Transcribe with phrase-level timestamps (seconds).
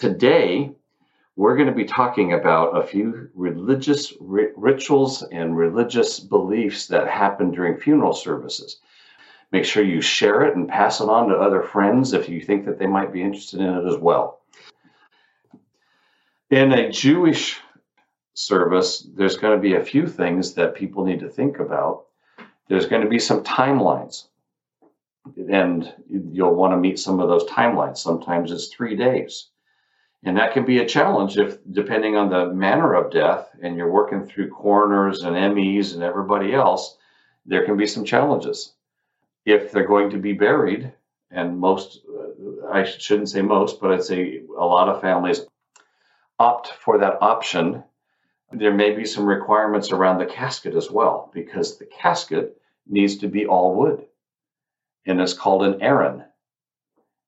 [0.00, 0.72] Today,
[1.36, 7.06] we're going to be talking about a few religious ri- rituals and religious beliefs that
[7.06, 8.80] happen during funeral services.
[9.52, 12.64] Make sure you share it and pass it on to other friends if you think
[12.64, 14.40] that they might be interested in it as well.
[16.48, 17.60] In a Jewish
[18.32, 22.06] service, there's going to be a few things that people need to think about.
[22.68, 24.28] There's going to be some timelines,
[25.36, 27.98] and you'll want to meet some of those timelines.
[27.98, 29.49] Sometimes it's three days
[30.22, 33.90] and that can be a challenge if, depending on the manner of death, and you're
[33.90, 36.98] working through coroners and MEs and everybody else,
[37.46, 38.74] there can be some challenges.
[39.46, 40.92] If they're going to be buried,
[41.30, 45.40] and most, uh, I shouldn't say most, but I'd say a lot of families
[46.38, 47.82] opt for that option,
[48.52, 53.28] there may be some requirements around the casket as well, because the casket needs to
[53.28, 54.04] be all wood.
[55.06, 56.24] And it's called an aron.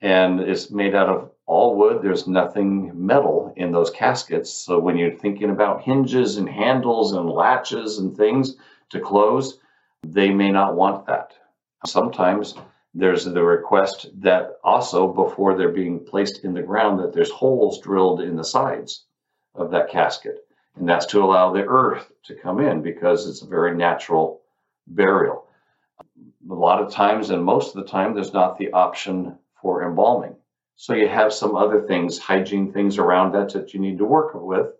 [0.00, 2.02] And it's made out of all wood.
[2.02, 4.52] There's nothing metal in those caskets.
[4.52, 8.56] So when you're thinking about hinges and handles and latches and things
[8.90, 9.58] to close,
[10.04, 11.32] they may not want that.
[11.86, 12.54] Sometimes
[12.94, 17.80] there's the request that also before they're being placed in the ground that there's holes
[17.80, 19.04] drilled in the sides
[19.54, 20.46] of that casket.
[20.76, 24.42] And that's to allow the earth to come in because it's a very natural
[24.86, 25.46] burial.
[26.50, 30.36] A lot of times, and most of the time, there's not the option for embalming.
[30.76, 34.32] So you have some other things, hygiene things around that that you need to work
[34.34, 34.72] with.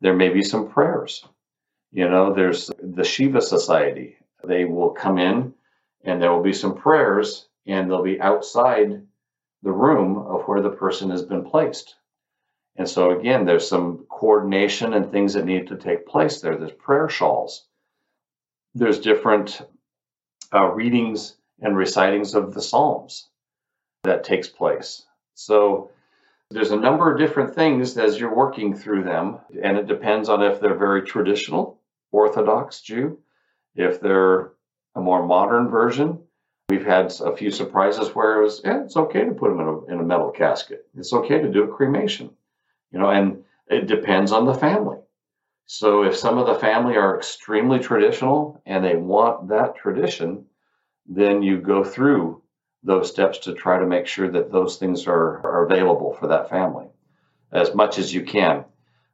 [0.00, 1.24] There may be some prayers.
[1.92, 4.16] You know, there's the Shiva Society.
[4.44, 5.54] They will come in
[6.04, 9.02] and there will be some prayers and they'll be outside
[9.62, 11.96] the room of where the person has been placed.
[12.76, 16.56] And so, again, there's some coordination and things that need to take place there.
[16.56, 17.66] There's prayer shawls,
[18.74, 19.60] there's different
[20.54, 23.28] uh, readings and recitings of the Psalms
[24.04, 25.04] that takes place.
[25.34, 25.90] So
[26.50, 30.42] there's a number of different things as you're working through them, and it depends on
[30.42, 31.80] if they're very traditional,
[32.10, 33.18] Orthodox Jew,
[33.74, 34.52] if they're
[34.94, 36.18] a more modern version.
[36.68, 39.66] We've had a few surprises where it was, yeah, it's okay to put them in
[39.66, 40.86] a, in a metal casket.
[40.96, 42.30] It's okay to do a cremation,
[42.92, 44.98] you know, and it depends on the family.
[45.66, 50.46] So if some of the family are extremely traditional and they want that tradition,
[51.06, 52.39] then you go through
[52.82, 56.48] those steps to try to make sure that those things are, are available for that
[56.48, 56.86] family
[57.52, 58.64] as much as you can.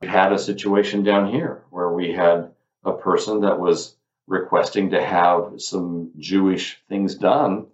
[0.00, 2.52] We had a situation down here where we had
[2.84, 3.96] a person that was
[4.26, 7.66] requesting to have some Jewish things done.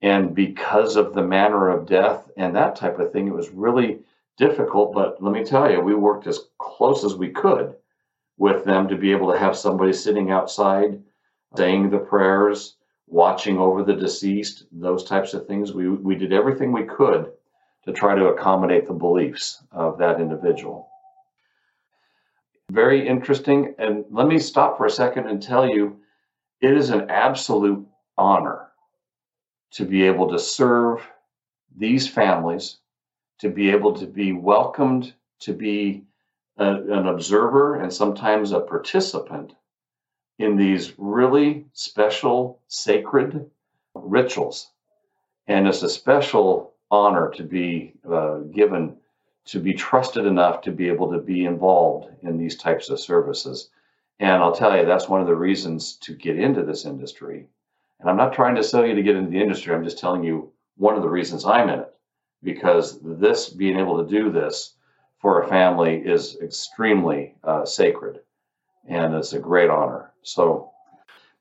[0.00, 4.00] And because of the manner of death and that type of thing, it was really
[4.36, 4.92] difficult.
[4.92, 7.74] But let me tell you, we worked as close as we could
[8.36, 11.02] with them to be able to have somebody sitting outside
[11.56, 12.76] saying the prayers,
[13.10, 15.72] watching over the deceased, those types of things.
[15.72, 17.32] We, we did everything we could
[17.84, 20.88] to try to accommodate the beliefs of that individual.
[22.70, 23.74] Very interesting.
[23.78, 26.00] And let me stop for a second and tell you
[26.60, 27.86] it is an absolute
[28.16, 28.68] honor
[29.72, 31.06] to be able to serve
[31.76, 32.78] these families,
[33.38, 36.04] to be able to be welcomed, to be
[36.58, 39.54] a, an observer and sometimes a participant
[40.38, 43.50] in these really special, sacred
[43.94, 44.70] rituals.
[45.46, 48.96] And it's a special honor to be uh, given
[49.46, 53.70] to be trusted enough to be able to be involved in these types of services.
[54.20, 57.48] And I'll tell you, that's one of the reasons to get into this industry.
[57.98, 60.22] And I'm not trying to sell you to get into the industry, I'm just telling
[60.22, 61.94] you one of the reasons I'm in it.
[62.42, 64.74] Because this, being able to do this
[65.18, 68.20] for a family, is extremely uh, sacred
[68.88, 70.10] and it's a great honor.
[70.22, 70.72] So,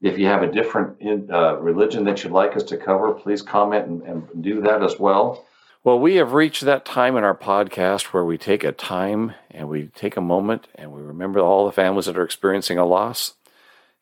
[0.01, 3.88] if you have a different uh, religion that you'd like us to cover, please comment
[3.88, 5.44] and, and do that as well.
[5.83, 9.69] Well, we have reached that time in our podcast where we take a time and
[9.69, 13.33] we take a moment and we remember all the families that are experiencing a loss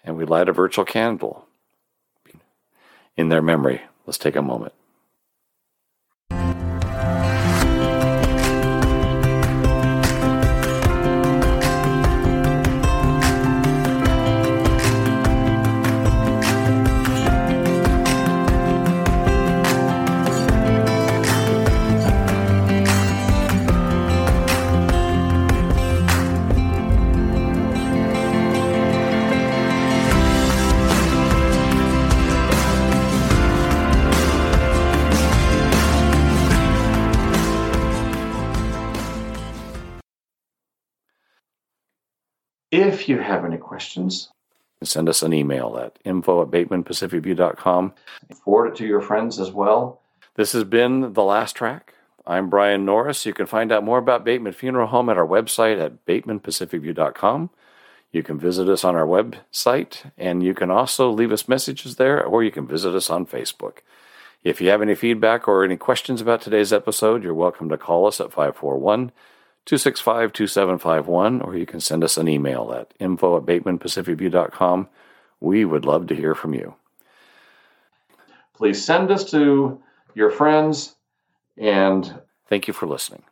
[0.03, 1.47] and we light a virtual candle
[3.15, 3.81] in their memory.
[4.05, 4.73] Let's take a moment.
[42.75, 44.29] If you have any questions,
[44.83, 47.93] send us an email at info at batemanpacificview.com.
[48.43, 50.01] Forward it to your friends as well.
[50.35, 51.93] This has been The Last Track.
[52.27, 53.25] I'm Brian Norris.
[53.25, 57.49] You can find out more about Bateman Funeral Home at our website at batemanpacificview.com.
[58.11, 62.21] You can visit us on our website, and you can also leave us messages there,
[62.21, 63.77] or you can visit us on Facebook.
[64.43, 68.05] If you have any feedback or any questions about today's episode, you're welcome to call
[68.05, 69.13] us at 541
[69.65, 74.87] 265 2751, or you can send us an email at info at batemanpacificview.com.
[75.39, 76.75] We would love to hear from you.
[78.53, 79.81] Please send us to
[80.13, 80.95] your friends
[81.57, 83.23] and thank you for listening.